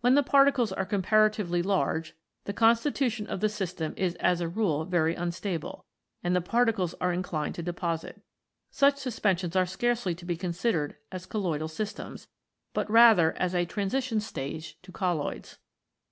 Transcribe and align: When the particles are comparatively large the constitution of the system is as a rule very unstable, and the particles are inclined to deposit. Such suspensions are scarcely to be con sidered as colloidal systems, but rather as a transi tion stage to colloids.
When 0.00 0.14
the 0.14 0.22
particles 0.22 0.70
are 0.70 0.86
comparatively 0.86 1.60
large 1.60 2.14
the 2.44 2.52
constitution 2.52 3.26
of 3.26 3.40
the 3.40 3.48
system 3.48 3.94
is 3.96 4.14
as 4.20 4.40
a 4.40 4.46
rule 4.48 4.84
very 4.84 5.16
unstable, 5.16 5.84
and 6.22 6.36
the 6.36 6.40
particles 6.40 6.94
are 7.00 7.12
inclined 7.12 7.56
to 7.56 7.64
deposit. 7.64 8.20
Such 8.70 8.96
suspensions 8.98 9.56
are 9.56 9.66
scarcely 9.66 10.14
to 10.14 10.24
be 10.24 10.36
con 10.36 10.52
sidered 10.52 10.94
as 11.10 11.26
colloidal 11.26 11.66
systems, 11.66 12.28
but 12.74 12.88
rather 12.88 13.32
as 13.38 13.56
a 13.56 13.66
transi 13.66 14.04
tion 14.04 14.20
stage 14.20 14.80
to 14.82 14.92
colloids. 14.92 15.58